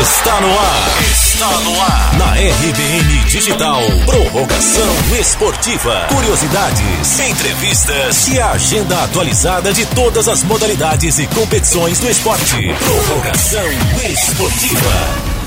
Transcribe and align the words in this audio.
Está 0.00 0.40
no 0.40 0.46
ar. 0.46 1.02
Está 1.10 1.60
no 1.62 1.80
ar. 1.80 2.18
Na 2.18 2.32
RBN 2.34 3.24
Digital. 3.26 3.80
Prorrogação 4.06 4.86
esportiva. 5.18 6.06
Curiosidades, 6.14 7.18
entrevistas 7.18 8.28
e 8.28 8.38
a 8.38 8.52
agenda 8.52 9.02
atualizada 9.02 9.72
de 9.72 9.84
todas 9.86 10.28
as 10.28 10.44
modalidades 10.44 11.18
e 11.18 11.26
competições 11.26 11.98
do 11.98 12.08
esporte. 12.08 12.72
Prorrogação 12.78 13.68
esportiva. 14.08 15.38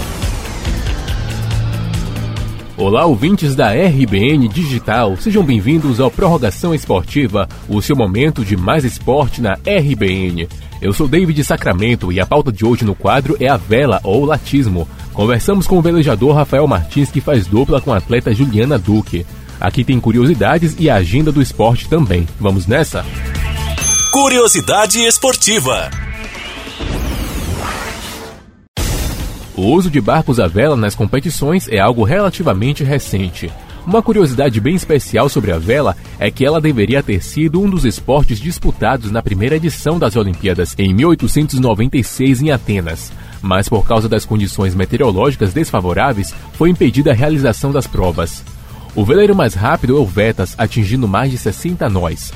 Olá, 2.76 3.06
ouvintes 3.06 3.56
da 3.56 3.72
RBN 3.72 4.50
Digital, 4.50 5.16
sejam 5.16 5.44
bem-vindos 5.44 6.02
ao 6.02 6.12
Prorrogação 6.12 6.74
Esportiva, 6.74 7.48
o 7.70 7.82
seu 7.82 7.96
momento 7.96 8.44
de 8.44 8.58
mais 8.58 8.84
esporte 8.84 9.40
na 9.40 9.54
RBN. 9.54 10.50
Eu 10.82 10.92
sou 10.94 11.08
David 11.08 11.44
Sacramento 11.44 12.12
e 12.12 12.20
a 12.20 12.26
pauta 12.26 12.52
de 12.52 12.66
hoje 12.66 12.84
no 12.84 12.96
quadro 12.96 13.38
é 13.40 13.48
a 13.48 13.56
vela 13.56 14.02
ou 14.04 14.26
latismo. 14.26 14.90
Conversamos 15.14 15.68
com 15.68 15.78
o 15.78 15.82
velejador 15.82 16.36
Rafael 16.36 16.66
Martins, 16.68 17.12
que 17.12 17.22
faz 17.22 17.46
dupla 17.46 17.80
com 17.80 17.94
a 17.94 17.98
atleta 17.98 18.34
Juliana 18.34 18.80
Duque. 18.80 19.24
Aqui 19.60 19.84
tem 19.84 20.00
curiosidades 20.00 20.76
e 20.80 20.90
a 20.90 20.96
agenda 20.96 21.32
do 21.32 21.40
esporte 21.40 21.88
também. 21.88 22.28
Vamos 22.40 22.66
nessa? 22.66 23.06
Curiosidade 24.12 25.00
esportiva. 25.06 25.92
O 29.56 29.68
uso 29.68 29.92
de 29.92 30.02
barcos 30.02 30.40
à 30.40 30.48
vela 30.48 30.76
nas 30.76 30.96
competições 30.96 31.68
é 31.68 31.78
algo 31.78 32.04
relativamente 32.04 32.84
recente. 32.84 33.52
Uma 33.86 34.02
curiosidade 34.02 34.60
bem 34.60 34.76
especial 34.76 35.28
sobre 35.28 35.52
a 35.52 35.58
vela 35.58 35.96
é 36.20 36.30
que 36.30 36.46
ela 36.46 36.62
deveria 36.62 37.02
ter 37.02 37.22
sido 37.24 37.60
um 37.60 37.68
dos 37.68 37.84
esportes 37.84 38.40
disputados 38.40 39.10
na 39.10 39.24
primeira 39.24 39.56
edição 39.56 39.98
das 39.98 40.16
Olimpíadas, 40.16 40.76
em 40.78 40.94
1896 40.94 42.44
em 42.44 42.52
Atenas. 42.52 43.12
Mas 43.42 43.68
por 43.68 43.86
causa 43.88 44.08
das 44.08 44.24
condições 44.24 44.76
meteorológicas 44.76 45.52
desfavoráveis, 45.52 46.34
foi 46.54 46.70
impedida 46.70 47.12
a 47.12 47.16
realização 47.16 47.72
das 47.72 47.88
provas. 47.88 48.44
O 48.96 49.04
veleiro 49.04 49.36
mais 49.36 49.56
rápido 49.56 49.98
é 49.98 50.00
o 50.00 50.06
Vetas, 50.06 50.54
atingindo 50.60 51.08
mais 51.08 51.32
de 51.32 51.40
60 51.40 51.90
nós. 51.90 52.32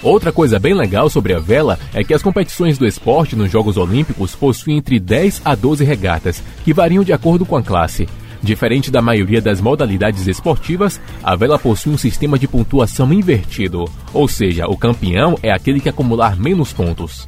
Outra 0.00 0.30
coisa 0.30 0.60
bem 0.60 0.74
legal 0.74 1.10
sobre 1.10 1.34
a 1.34 1.40
vela 1.40 1.78
é 1.92 2.04
que 2.04 2.14
as 2.14 2.22
competições 2.22 2.78
do 2.78 2.86
esporte 2.86 3.34
nos 3.34 3.50
Jogos 3.50 3.76
Olímpicos 3.76 4.34
possuem 4.34 4.76
entre 4.76 5.00
10 5.00 5.42
a 5.44 5.56
12 5.56 5.82
regatas, 5.84 6.42
que 6.64 6.72
variam 6.72 7.02
de 7.02 7.12
acordo 7.12 7.44
com 7.44 7.56
a 7.56 7.62
classe. 7.62 8.08
Diferente 8.42 8.90
da 8.90 9.00
maioria 9.00 9.40
das 9.40 9.60
modalidades 9.60 10.26
esportivas, 10.26 11.00
a 11.22 11.36
vela 11.36 11.58
possui 11.58 11.92
um 11.92 11.98
sistema 11.98 12.36
de 12.36 12.48
pontuação 12.48 13.12
invertido, 13.12 13.84
ou 14.12 14.26
seja, 14.26 14.66
o 14.66 14.76
campeão 14.76 15.38
é 15.42 15.52
aquele 15.52 15.78
que 15.78 15.88
acumular 15.88 16.36
menos 16.36 16.72
pontos. 16.72 17.26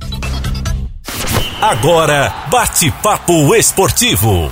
Agora, 1.62 2.34
bate-papo 2.50 3.54
esportivo. 3.54 4.50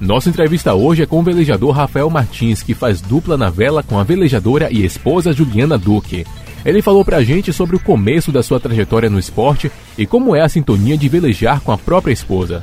Nossa 0.00 0.28
entrevista 0.28 0.72
hoje 0.74 1.02
é 1.02 1.06
com 1.06 1.18
o 1.18 1.22
velejador 1.22 1.72
Rafael 1.72 2.08
Martins, 2.08 2.62
que 2.62 2.74
faz 2.74 3.00
dupla 3.00 3.36
na 3.36 3.50
vela 3.50 3.82
com 3.82 3.98
a 3.98 4.04
velejadora 4.04 4.70
e 4.70 4.84
esposa 4.84 5.32
Juliana 5.32 5.76
Duque. 5.76 6.24
Ele 6.64 6.80
falou 6.80 7.04
pra 7.04 7.22
gente 7.22 7.52
sobre 7.52 7.76
o 7.76 7.80
começo 7.80 8.30
da 8.30 8.42
sua 8.42 8.60
trajetória 8.60 9.10
no 9.10 9.18
esporte 9.18 9.70
e 9.98 10.06
como 10.06 10.34
é 10.34 10.42
a 10.42 10.48
sintonia 10.48 10.96
de 10.96 11.08
velejar 11.08 11.60
com 11.60 11.72
a 11.72 11.78
própria 11.78 12.12
esposa. 12.12 12.62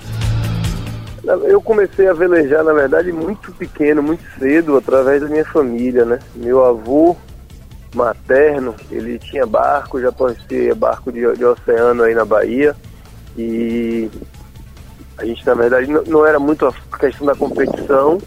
Eu 1.23 1.61
comecei 1.61 2.07
a 2.07 2.13
velejar, 2.13 2.63
na 2.63 2.73
verdade, 2.73 3.11
muito 3.11 3.51
pequeno, 3.51 4.01
muito 4.01 4.23
cedo, 4.39 4.77
através 4.77 5.21
da 5.21 5.27
minha 5.27 5.45
família, 5.45 6.03
né? 6.03 6.19
Meu 6.35 6.65
avô 6.65 7.15
materno, 7.93 8.73
ele 8.89 9.19
tinha 9.19 9.45
barco, 9.45 10.01
já 10.01 10.11
conhecia 10.11 10.73
barco 10.73 11.11
de, 11.11 11.21
de 11.35 11.45
oceano 11.45 12.03
aí 12.03 12.15
na 12.15 12.25
Bahia. 12.25 12.75
E 13.37 14.09
a 15.17 15.25
gente, 15.25 15.45
na 15.45 15.53
verdade, 15.53 15.87
não 16.07 16.25
era 16.25 16.39
muito 16.39 16.65
a 16.65 16.97
questão 16.97 17.27
da 17.27 17.35
competição, 17.35 18.17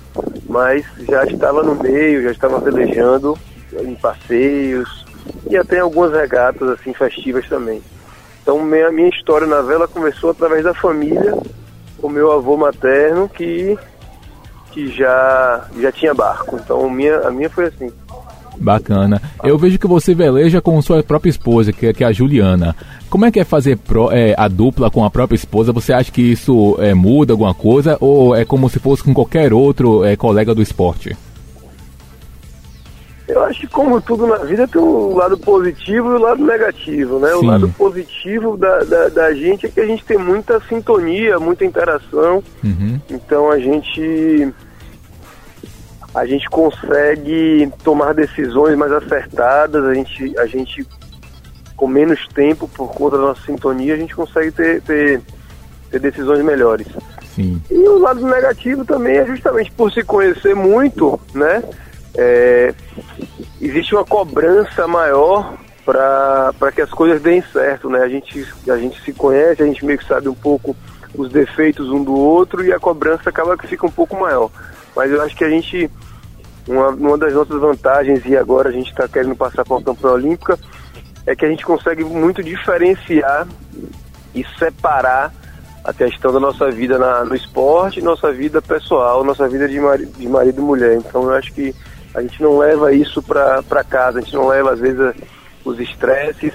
mas 0.49 0.85
já 1.09 1.25
estava 1.25 1.63
no 1.63 1.75
meio, 1.75 2.23
já 2.23 2.31
estava 2.31 2.61
velejando 2.61 3.37
em 3.73 3.95
passeios 3.97 5.05
e 5.51 5.57
até 5.57 5.79
em 5.79 5.81
algumas 5.81 6.13
regatas 6.13 6.69
assim 6.69 6.95
festivas 6.95 7.49
também. 7.49 7.83
Então 8.43 8.63
minha, 8.63 8.91
minha 8.93 9.09
história 9.09 9.47
na 9.47 9.63
vela 9.63 9.89
começou 9.89 10.31
através 10.31 10.63
da 10.63 10.75
família, 10.75 11.35
com 12.05 12.11
meu 12.11 12.31
avô 12.33 12.55
materno 12.55 13.27
que, 13.27 13.79
que 14.73 14.89
já, 14.89 15.65
já 15.81 15.91
tinha 15.91 16.13
barco. 16.13 16.61
Então 16.63 16.91
minha, 16.91 17.21
a 17.21 17.31
minha 17.31 17.49
foi 17.49 17.65
assim. 17.65 17.91
Bacana. 18.59 19.23
Eu 19.43 19.57
vejo 19.57 19.79
que 19.79 19.87
você 19.87 20.15
veleja 20.15 20.61
com 20.61 20.83
sua 20.83 21.03
própria 21.03 21.31
esposa, 21.31 21.73
que, 21.73 21.91
que 21.95 22.05
é 22.05 22.07
a 22.07 22.13
Juliana. 22.13 22.77
Como 23.09 23.25
é 23.25 23.31
que 23.31 23.41
é 23.41 23.45
fazer 23.45 23.79
pro, 23.79 24.13
é, 24.13 24.35
a 24.37 24.49
dupla 24.49 24.91
com 24.91 25.03
a 25.03 25.09
própria 25.09 25.35
esposa? 25.35 25.73
Você 25.73 25.95
acha 25.95 26.13
que 26.13 26.21
isso 26.21 26.77
é, 26.79 26.93
muda 26.93 27.33
alguma 27.33 27.55
coisa 27.55 27.97
ou 27.99 28.37
é 28.37 28.45
como 28.45 28.69
se 28.69 28.79
fosse 28.79 29.03
com 29.03 29.15
qualquer 29.15 29.55
outro 29.55 30.05
é, 30.05 30.15
colega 30.15 30.55
do 30.55 30.61
esporte? 30.61 31.17
Eu 33.27 33.43
acho 33.45 33.61
que 33.61 33.67
como 33.67 34.01
tudo 34.03 34.27
na 34.27 34.37
vida 34.37 34.69
tem 34.69 34.81
um 34.81 35.17
lado 35.17 35.39
positivo 35.39 36.11
e 36.11 36.13
o 36.13 36.17
um 36.17 36.21
lado 36.21 36.45
negativo, 36.45 37.19
né? 37.19 37.31
Sim. 37.31 37.37
O 37.37 37.43
lado 37.43 37.69
positivo 37.71 38.57
da, 38.57 38.81
da, 38.85 39.09
da, 39.09 39.35
gente 39.35 39.65
é 39.65 39.69
que 39.71 39.81
a 39.81 39.87
gente 39.87 40.05
tem 40.05 40.19
muita 40.19 40.61
sintonia, 40.69 41.39
muita 41.39 41.65
interação. 41.65 42.43
Uhum. 42.63 43.01
Então 43.09 43.51
a 43.51 43.59
gente 43.59 44.53
a 46.15 46.27
gente 46.27 46.49
consegue 46.49 47.73
tomar 47.83 48.13
decisões 48.13 48.77
mais 48.77 48.93
acertadas, 48.93 49.85
a 49.85 49.95
gente, 49.95 50.39
a 50.39 50.47
gente 50.47 50.87
com 51.77 51.89
menos 51.89 52.27
tempo, 52.29 52.69
por 52.69 52.93
conta 52.93 53.17
da 53.17 53.25
nossa 53.25 53.43
sintonia, 53.45 53.95
a 53.95 53.97
gente 53.97 54.15
consegue 54.15 54.53
ter, 54.53 54.81
ter, 54.83 55.21
ter 55.91 55.99
decisões 55.99 56.45
melhores. 56.45 56.87
Sim. 57.35 57.61
E 57.69 57.89
o 57.89 57.99
lado 57.99 58.25
negativo 58.25 58.85
também 58.85 59.17
é 59.17 59.27
justamente 59.27 59.73
por 59.73 59.91
se 59.93 60.05
conhecer 60.05 60.55
muito, 60.55 61.19
né? 61.35 61.63
É, 62.17 62.75
existe 63.61 63.95
uma 63.95 64.05
cobrança 64.05 64.87
maior 64.87 65.55
para 65.85 66.73
que 66.73 66.81
as 66.81 66.91
coisas 66.91 67.21
deem 67.21 67.43
certo, 67.53 67.91
né? 67.91 68.01
A 68.01 68.09
gente, 68.09 68.47
a 68.69 68.77
gente 68.77 69.01
se 69.03 69.13
conhece, 69.13 69.63
a 69.63 69.67
gente 69.67 69.85
meio 69.85 69.99
que 69.99 70.07
sabe 70.07 70.29
um 70.29 70.35
pouco 70.35 70.77
os 71.15 71.31
defeitos 71.31 71.91
um 71.91 72.03
do 72.03 72.15
outro 72.15 72.65
e 72.65 72.73
a 72.73 72.81
cobrança 72.81 73.29
acaba 73.31 73.57
que 73.57 73.67
fica 73.67 73.87
um 73.87 73.91
pouco 73.91 74.19
maior. 74.19 74.51
Mas 74.97 75.11
eu 75.11 75.21
acho 75.23 75.37
que 75.37 75.45
a 75.45 75.51
gente 75.51 75.91
uma, 76.67 76.89
uma 76.89 77.19
das 77.19 77.35
nossas 77.35 77.61
vantagens, 77.61 78.25
e 78.25 78.37
agora 78.37 78.69
a 78.69 78.73
gente 78.73 78.91
está 78.91 79.07
querendo 79.07 79.37
passar 79.37 79.65
para 79.65 79.79
a 79.79 79.83
campanha 79.83 80.15
olímpica, 80.15 80.59
é 81.27 81.35
que 81.35 81.45
a 81.45 81.49
gente 81.49 81.65
consegue 81.65 82.05
muito 82.05 82.43
diferenciar 82.43 83.47
e 84.35 84.45
separar 84.59 85.33
a 85.83 85.93
questão 85.93 86.33
da 86.33 86.41
nossa 86.41 86.71
vida 86.71 86.99
na, 86.99 87.25
no 87.25 87.35
esporte, 87.35 88.01
nossa 88.01 88.33
vida 88.33 88.63
pessoal, 88.63 89.23
nossa 89.23 89.47
vida 89.47 89.69
de, 89.69 89.79
mari, 89.79 90.07
de 90.07 90.27
marido 90.27 90.61
e 90.61 90.65
mulher. 90.65 90.97
Então 90.97 91.25
eu 91.25 91.35
acho 91.35 91.53
que 91.53 91.75
a 92.15 92.23
gente 92.23 92.41
não 92.43 92.59
leva 92.59 92.93
isso 92.95 93.23
para 93.23 93.85
casa, 93.85 94.19
a 94.19 94.21
gente 94.23 94.35
não 94.35 94.47
leva 94.47 94.73
às 94.73 94.81
vezes 94.81 95.15
os 95.65 95.81
estresses 95.81 96.53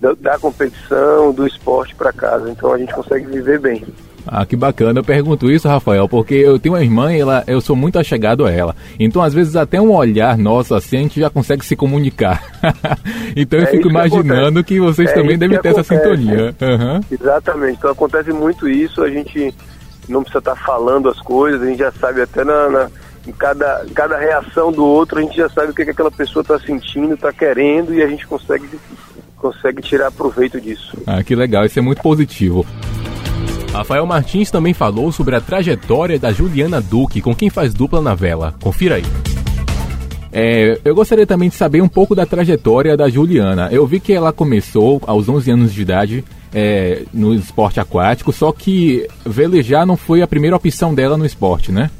da, 0.00 0.12
da 0.14 0.38
competição, 0.38 1.32
do 1.32 1.46
esporte 1.46 1.94
para 1.94 2.12
casa. 2.12 2.50
Então 2.50 2.72
a 2.72 2.78
gente 2.78 2.92
consegue 2.92 3.26
viver 3.26 3.60
bem. 3.60 3.84
Ah, 4.26 4.44
que 4.44 4.56
bacana. 4.56 4.98
Eu 4.98 5.04
pergunto 5.04 5.48
isso, 5.48 5.68
Rafael, 5.68 6.08
porque 6.08 6.34
eu 6.34 6.58
tenho 6.58 6.74
uma 6.74 6.82
irmã 6.82 7.14
e 7.14 7.20
ela, 7.20 7.44
eu 7.46 7.60
sou 7.60 7.76
muito 7.76 7.96
achegado 7.96 8.44
a 8.44 8.50
ela. 8.50 8.74
Então, 8.98 9.22
às 9.22 9.32
vezes, 9.32 9.54
até 9.54 9.80
um 9.80 9.94
olhar 9.94 10.36
nosso 10.36 10.74
assim, 10.74 10.96
a 10.96 11.00
gente 11.02 11.20
já 11.20 11.30
consegue 11.30 11.64
se 11.64 11.76
comunicar. 11.76 12.42
então, 13.36 13.60
é 13.60 13.62
eu 13.62 13.66
fico 13.68 13.88
imaginando 13.88 14.64
que, 14.64 14.74
que 14.74 14.80
vocês 14.80 15.10
é 15.10 15.14
também 15.14 15.38
devem 15.38 15.60
ter 15.60 15.68
acontece. 15.68 15.94
essa 15.94 16.04
sintonia. 16.04 16.54
Uhum. 16.60 17.00
Exatamente. 17.08 17.78
Então, 17.78 17.90
acontece 17.92 18.32
muito 18.32 18.68
isso. 18.68 19.00
A 19.00 19.08
gente 19.08 19.54
não 20.08 20.22
precisa 20.22 20.40
estar 20.40 20.56
falando 20.56 21.08
as 21.08 21.20
coisas, 21.20 21.62
a 21.62 21.66
gente 21.66 21.78
já 21.78 21.92
sabe 21.92 22.20
até 22.20 22.42
na, 22.42 22.68
na 22.68 22.90
em 23.26 23.32
cada, 23.32 23.84
cada 23.94 24.16
reação 24.16 24.70
do 24.70 24.84
outro, 24.84 25.18
a 25.18 25.22
gente 25.22 25.36
já 25.36 25.48
sabe 25.48 25.72
o 25.72 25.74
que, 25.74 25.84
que 25.84 25.90
aquela 25.90 26.10
pessoa 26.10 26.42
está 26.42 26.58
sentindo, 26.58 27.14
está 27.14 27.32
querendo 27.32 27.92
e 27.94 28.02
a 28.02 28.06
gente 28.06 28.26
consegue, 28.26 28.68
consegue 29.36 29.82
tirar 29.82 30.10
proveito 30.12 30.60
disso. 30.60 30.96
Ah, 31.06 31.22
que 31.22 31.34
legal. 31.34 31.64
Isso 31.64 31.78
é 31.78 31.82
muito 31.82 32.02
positivo. 32.02 32.64
Rafael 33.72 34.06
Martins 34.06 34.50
também 34.50 34.72
falou 34.72 35.12
sobre 35.12 35.36
a 35.36 35.40
trajetória 35.40 36.18
da 36.18 36.32
Juliana 36.32 36.80
Duque, 36.80 37.20
com 37.20 37.34
quem 37.34 37.50
faz 37.50 37.74
dupla 37.74 38.00
na 38.00 38.14
vela. 38.14 38.54
Confira 38.62 38.94
aí. 38.94 39.04
É, 40.32 40.78
eu 40.84 40.94
gostaria 40.94 41.26
também 41.26 41.48
de 41.48 41.54
saber 41.54 41.82
um 41.82 41.88
pouco 41.88 42.14
da 42.14 42.26
trajetória 42.26 42.96
da 42.96 43.08
Juliana. 43.08 43.68
Eu 43.70 43.86
vi 43.86 44.00
que 44.00 44.12
ela 44.12 44.32
começou 44.32 45.00
aos 45.06 45.28
11 45.28 45.50
anos 45.50 45.74
de 45.74 45.82
idade 45.82 46.24
é, 46.54 47.04
no 47.12 47.34
esporte 47.34 47.80
aquático, 47.80 48.32
só 48.32 48.52
que 48.52 49.06
velejar 49.24 49.86
não 49.86 49.96
foi 49.96 50.22
a 50.22 50.26
primeira 50.26 50.56
opção 50.56 50.94
dela 50.94 51.16
no 51.16 51.26
esporte, 51.26 51.72
né? 51.72 51.90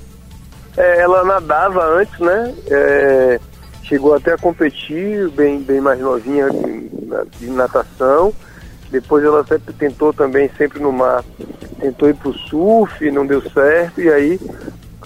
É, 0.77 1.01
ela 1.01 1.25
nadava 1.25 1.85
antes, 1.85 2.19
né? 2.19 2.55
É, 2.71 3.41
chegou 3.83 4.15
até 4.15 4.33
a 4.33 4.39
competir, 4.39 5.29
bem, 5.31 5.61
bem 5.61 5.81
mais 5.81 5.99
novinha 6.01 6.49
de 7.39 7.47
natação. 7.49 8.33
Depois 8.91 9.25
ela 9.25 9.45
sempre 9.45 9.73
tentou 9.75 10.13
também, 10.13 10.51
sempre 10.57 10.81
no 10.81 10.93
mar, 10.93 11.25
tentou 11.81 12.09
ir 12.09 12.15
pro 12.15 12.33
surf, 12.33 13.11
não 13.11 13.27
deu 13.27 13.43
certo, 13.51 14.01
e 14.01 14.09
aí 14.09 14.41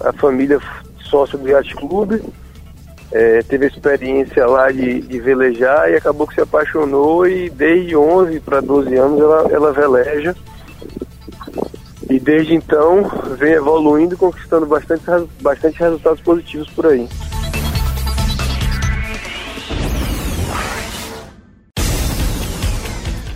a 0.02 0.12
família 0.12 0.60
sócio 0.98 1.38
do 1.38 1.48
Yacht 1.48 1.74
Clube 1.76 2.22
é, 3.12 3.42
teve 3.42 3.66
experiência 3.66 4.46
lá 4.46 4.70
de, 4.70 5.00
de, 5.00 5.20
velejar 5.20 5.90
e 5.90 5.96
acabou 5.96 6.26
que 6.26 6.34
se 6.34 6.40
apaixonou 6.40 7.26
e 7.26 7.50
desde 7.50 7.96
11 7.96 8.38
para 8.40 8.60
12 8.60 8.94
anos 8.96 9.20
ela, 9.20 9.48
ela 9.50 9.72
veleja. 9.72 10.36
E 12.10 12.18
desde 12.18 12.54
então 12.54 13.08
vem 13.38 13.52
evoluindo 13.52 14.14
e 14.14 14.18
conquistando 14.18 14.66
bastante, 14.66 15.04
bastante 15.40 15.78
resultados 15.78 16.20
positivos 16.20 16.68
por 16.70 16.86
aí. 16.86 17.08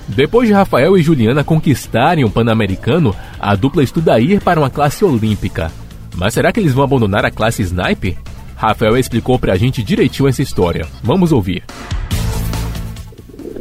Depois 0.09 0.49
de 0.49 0.55
Rafael 0.55 0.97
e 0.97 1.03
Juliana 1.03 1.45
conquistarem 1.45 2.25
o 2.25 2.31
Pan-Americano, 2.31 3.15
a 3.39 3.55
dupla 3.55 3.83
estuda 3.83 4.19
ir 4.19 4.41
para 4.41 4.59
uma 4.59 4.71
classe 4.71 5.05
olímpica. 5.05 5.71
Mas 6.17 6.35
será 6.35 6.53
que 6.53 6.59
eles 6.59 6.73
vão 6.73 6.85
abandonar 6.85 7.25
a 7.25 7.31
classe 7.31 7.63
Snipe? 7.63 8.19
Rafael 8.57 8.97
explicou 8.97 9.39
pra 9.39 9.57
gente 9.57 9.85
direitinho 9.85 10.29
essa 10.29 10.43
história. 10.43 10.87
Vamos 11.03 11.31
ouvir. 11.31 11.63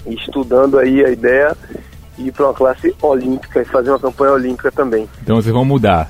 Estudando 0.08 0.80
aí 0.80 1.06
a 1.06 1.12
ideia 1.12 1.56
de 2.18 2.28
ir 2.28 2.32
para 2.32 2.48
uma 2.48 2.54
classe 2.54 2.96
olímpica 3.02 3.62
e 3.62 3.66
fazer 3.66 3.90
uma 3.90 4.00
campanha 4.00 4.34
olímpica 4.34 4.72
também. 4.72 5.08
Então 5.22 5.36
vocês 5.36 5.54
vão 5.54 5.66
mudar? 5.66 6.10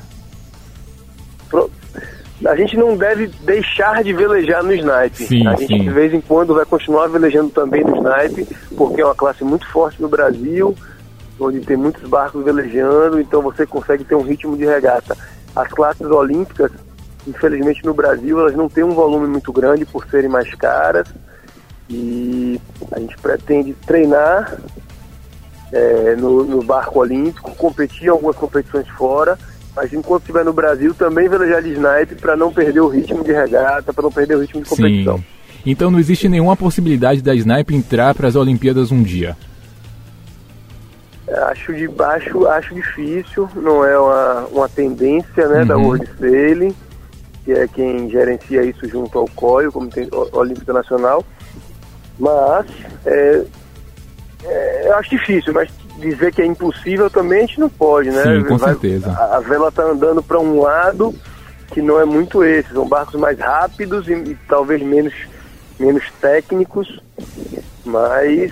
A 2.45 2.55
gente 2.57 2.75
não 2.75 2.97
deve 2.97 3.27
deixar 3.43 4.03
de 4.03 4.11
velejar 4.11 4.63
no 4.63 4.73
snipe. 4.73 5.25
Sim, 5.25 5.47
a 5.47 5.55
gente 5.55 5.67
sim. 5.67 5.83
de 5.83 5.89
vez 5.89 6.13
em 6.13 6.19
quando 6.19 6.53
vai 6.53 6.65
continuar 6.65 7.07
velejando 7.07 7.49
também 7.49 7.83
no 7.83 7.95
snipe, 7.95 8.47
porque 8.75 9.01
é 9.01 9.05
uma 9.05 9.15
classe 9.15 9.43
muito 9.45 9.65
forte 9.69 10.01
no 10.01 10.09
Brasil, 10.09 10.75
onde 11.39 11.61
tem 11.61 11.77
muitos 11.77 12.07
barcos 12.09 12.43
velejando, 12.43 13.19
então 13.19 13.41
você 13.41 13.65
consegue 13.65 14.03
ter 14.03 14.15
um 14.15 14.21
ritmo 14.21 14.57
de 14.57 14.65
regata. 14.65 15.15
As 15.55 15.69
classes 15.69 16.05
olímpicas, 16.05 16.71
infelizmente 17.25 17.85
no 17.85 17.93
Brasil, 17.93 18.39
elas 18.39 18.55
não 18.55 18.67
têm 18.67 18.83
um 18.83 18.93
volume 18.93 19.27
muito 19.27 19.53
grande 19.53 19.85
por 19.85 20.05
serem 20.07 20.29
mais 20.29 20.53
caras. 20.55 21.07
E 21.89 22.59
a 22.91 22.99
gente 22.99 23.15
pretende 23.19 23.73
treinar 23.85 24.57
é, 25.73 26.15
no, 26.15 26.43
no 26.45 26.63
barco 26.63 26.99
olímpico, 26.99 27.53
competir 27.55 28.05
em 28.05 28.09
algumas 28.09 28.35
competições 28.35 28.87
fora 28.89 29.37
mas 29.75 29.91
enquanto 29.91 30.21
estiver 30.21 30.45
no 30.45 30.53
Brasil, 30.53 30.93
também 30.93 31.27
velejar 31.27 31.61
de 31.61 31.71
snipe 31.71 32.15
para 32.15 32.35
não 32.35 32.53
perder 32.53 32.79
o 32.79 32.87
ritmo 32.87 33.23
de 33.23 33.31
regata, 33.31 33.91
para 33.91 34.03
não 34.03 34.11
perder 34.11 34.35
o 34.35 34.41
ritmo 34.41 34.61
de 34.61 34.69
competição. 34.69 35.17
Sim. 35.17 35.23
Então 35.65 35.89
não 35.89 35.99
existe 35.99 36.29
nenhuma 36.29 36.55
possibilidade 36.55 37.21
da 37.21 37.33
snipe 37.33 37.75
entrar 37.75 38.13
para 38.13 38.27
as 38.27 38.35
Olimpíadas 38.35 38.91
um 38.91 39.01
dia? 39.01 39.35
Acho 41.49 41.73
de 41.73 41.87
baixo, 41.87 42.45
acho 42.47 42.75
difícil, 42.75 43.49
não 43.55 43.83
é 43.83 43.97
uma, 43.97 44.45
uma 44.51 44.69
tendência 44.69 45.47
né, 45.47 45.61
uhum. 45.61 45.67
da 45.67 45.77
World 45.77 46.09
Sailing, 46.19 46.75
que 47.43 47.53
é 47.53 47.67
quem 47.67 48.09
gerencia 48.09 48.63
isso 48.63 48.87
junto 48.87 49.17
ao 49.17 49.27
COI, 49.29 49.67
o 49.67 49.71
Comitê 49.71 50.07
Olímpico 50.33 50.71
Nacional, 50.71 51.23
mas 52.19 52.67
é, 53.05 53.43
é, 54.45 54.87
eu 54.87 54.95
acho 54.95 55.09
difícil, 55.09 55.53
mas 55.53 55.69
dizer 55.99 56.33
que 56.33 56.41
é 56.41 56.45
impossível 56.45 57.09
também 57.09 57.39
a 57.39 57.41
gente 57.41 57.59
não 57.59 57.69
pode, 57.69 58.09
né? 58.09 58.23
Sim, 58.23 58.43
com 58.43 58.57
Vai, 58.57 58.71
certeza. 58.71 59.11
A, 59.11 59.37
a 59.37 59.39
vela 59.39 59.69
está 59.69 59.83
andando 59.83 60.21
para 60.21 60.39
um 60.39 60.61
lado 60.61 61.13
que 61.71 61.81
não 61.81 61.99
é 61.99 62.05
muito 62.05 62.43
esse, 62.43 62.71
são 62.71 62.87
barcos 62.87 63.19
mais 63.19 63.39
rápidos 63.39 64.07
e, 64.07 64.13
e 64.13 64.37
talvez 64.47 64.81
menos, 64.81 65.13
menos 65.79 66.03
técnicos, 66.21 67.01
mas 67.85 68.51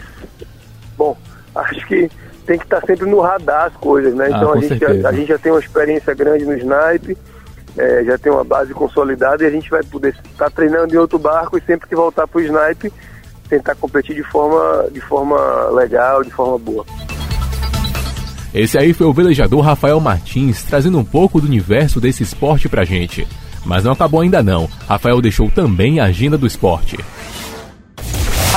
bom, 0.98 1.16
acho 1.56 1.86
que 1.88 2.10
tem 2.46 2.58
que 2.58 2.66
estar 2.66 2.82
tá 2.82 2.88
sempre 2.88 3.10
no 3.10 3.20
radar 3.20 3.66
as 3.66 3.74
coisas, 3.74 4.14
né? 4.14 4.26
Ah, 4.26 4.38
então 4.38 4.54
a, 4.54 4.60
gente 4.60 4.78
já, 4.78 5.10
a 5.10 5.12
gente 5.12 5.28
já 5.28 5.38
tem 5.38 5.52
uma 5.52 5.62
experiência 5.62 6.14
grande 6.14 6.46
no 6.46 6.54
snipe, 6.54 7.18
é, 7.78 8.04
já 8.04 8.18
tem 8.18 8.32
uma 8.32 8.44
base 8.44 8.74
consolidada 8.74 9.44
e 9.44 9.48
a 9.48 9.52
gente 9.52 9.70
vai 9.70 9.84
poder 9.84 10.10
estar 10.10 10.46
tá 10.46 10.50
treinando 10.50 10.94
em 10.94 10.98
outro 10.98 11.20
barco 11.20 11.58
e 11.58 11.62
sempre 11.62 11.88
que 11.88 11.96
voltar 11.96 12.28
para 12.28 12.40
o 12.40 12.42
snipe 12.42 12.92
tentar 13.52 13.76
competir 13.76 14.16
de 14.16 14.24
forma, 14.24 14.90
de 14.92 15.02
forma 15.02 15.36
legal, 15.72 16.24
de 16.24 16.32
forma 16.32 16.58
boa. 16.58 16.86
Esse 18.54 18.78
aí 18.78 18.94
foi 18.94 19.06
o 19.06 19.14
velejador 19.14 19.60
Rafael 19.60 20.00
Martins 20.00 20.64
trazendo 20.64 20.98
um 20.98 21.04
pouco 21.04 21.42
do 21.42 21.48
universo 21.48 22.00
desse 22.00 22.24
esporte 22.24 22.70
pra 22.70 22.86
gente. 22.86 23.28
Mas 23.66 23.84
não 23.84 23.92
acabou 23.92 24.22
ainda 24.22 24.42
não. 24.42 24.70
Rafael 24.88 25.22
deixou 25.22 25.52
também 25.52 26.00
a 26.00 26.06
agenda 26.06 26.38
do 26.38 26.48
esporte. 26.48 26.98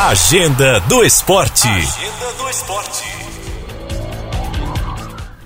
Agenda 0.09 0.81
do 0.81 1.05
esporte. 1.05 1.69
Agenda 1.69 2.33
do 2.39 2.49
esporte. 2.49 3.05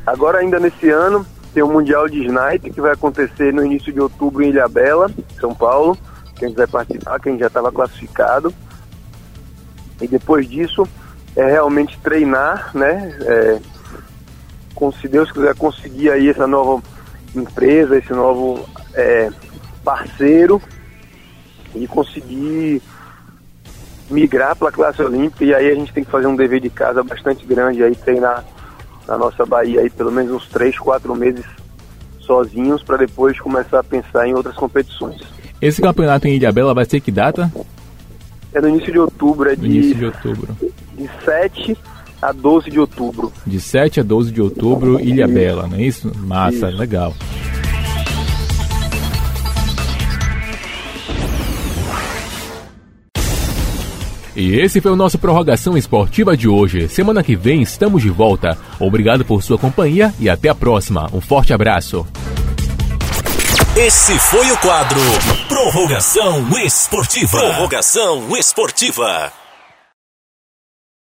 Agora 0.06 0.38
ainda 0.38 0.60
nesse 0.60 0.90
ano 0.90 1.26
tem 1.54 1.62
o 1.62 1.68
Mundial 1.68 2.06
de 2.08 2.24
Snipe 2.24 2.70
que 2.70 2.80
vai 2.80 2.92
acontecer 2.92 3.52
no 3.52 3.64
início 3.64 3.92
de 3.92 4.00
outubro 4.00 4.42
em 4.42 4.50
Ilhabela, 4.50 5.10
São 5.40 5.54
Paulo. 5.54 5.96
Quem 6.36 6.50
quiser 6.50 6.68
participar, 6.68 7.18
quem 7.18 7.38
já 7.38 7.46
estava 7.46 7.72
classificado. 7.72 8.54
E 10.00 10.06
depois 10.06 10.48
disso 10.48 10.86
é 11.36 11.46
realmente 11.46 11.98
treinar, 11.98 12.70
né? 12.74 13.16
É, 13.22 13.58
com, 14.74 14.92
se 14.92 15.08
Deus 15.08 15.30
quiser 15.32 15.54
conseguir 15.54 16.10
aí 16.10 16.28
essa 16.28 16.46
nova 16.46 16.82
empresa, 17.34 17.98
esse 17.98 18.12
novo 18.12 18.68
é, 18.94 19.30
parceiro 19.84 20.62
e 21.74 21.86
conseguir 21.86 22.82
migrar 24.10 24.56
para 24.56 24.68
a 24.68 24.72
classe 24.72 25.02
olímpica 25.02 25.44
e 25.44 25.54
aí 25.54 25.70
a 25.70 25.74
gente 25.74 25.92
tem 25.92 26.04
que 26.04 26.10
fazer 26.10 26.26
um 26.26 26.36
dever 26.36 26.60
de 26.60 26.70
casa 26.70 27.02
bastante 27.02 27.44
grande 27.44 27.82
aí 27.82 27.94
treinar 27.94 28.44
na 29.06 29.18
nossa 29.18 29.44
Bahia 29.44 29.80
aí 29.80 29.90
pelo 29.90 30.10
menos 30.10 30.32
uns 30.32 30.48
três, 30.48 30.78
quatro 30.78 31.14
meses 31.14 31.44
sozinhos 32.20 32.82
para 32.82 32.98
depois 32.98 33.38
começar 33.38 33.80
a 33.80 33.84
pensar 33.84 34.26
em 34.26 34.34
outras 34.34 34.54
competições. 34.54 35.20
Esse 35.60 35.82
campeonato 35.82 36.28
em 36.28 36.36
Ilhabela 36.36 36.72
vai 36.72 36.84
ser 36.84 37.00
que 37.00 37.10
data? 37.10 37.52
É 38.52 38.60
no 38.60 38.68
início 38.68 38.92
de 38.92 38.98
outubro, 38.98 39.50
é 39.50 39.56
de, 39.56 39.66
início 39.66 39.94
de 39.94 40.04
outubro. 40.06 40.56
De 40.96 41.08
7 41.24 41.76
a 42.20 42.32
12 42.32 42.70
de 42.70 42.80
outubro. 42.80 43.32
De 43.46 43.60
7 43.60 44.00
a 44.00 44.02
12 44.02 44.32
de 44.32 44.40
outubro, 44.42 45.00
Ilha 45.00 45.24
isso. 45.24 45.34
Bela, 45.34 45.68
não 45.68 45.76
é 45.76 45.82
isso? 45.82 46.12
Massa, 46.16 46.68
isso. 46.68 46.78
legal. 46.78 47.14
E 54.38 54.54
esse 54.54 54.80
foi 54.80 54.92
o 54.92 54.96
nosso 54.96 55.18
Prorrogação 55.18 55.76
Esportiva 55.76 56.36
de 56.36 56.46
hoje. 56.46 56.88
Semana 56.88 57.24
que 57.24 57.34
vem 57.34 57.60
estamos 57.60 58.02
de 58.02 58.08
volta. 58.08 58.56
Obrigado 58.78 59.24
por 59.24 59.42
sua 59.42 59.58
companhia 59.58 60.14
e 60.20 60.28
até 60.28 60.48
a 60.48 60.54
próxima. 60.54 61.10
Um 61.12 61.20
forte 61.20 61.52
abraço. 61.52 62.06
Esse 63.78 64.18
foi 64.18 64.50
o 64.50 64.56
quadro 64.56 64.98
Prorrogação 65.46 66.44
Esportiva. 66.58 67.38
Prorrogação 67.38 68.36
Esportiva. 68.36 69.32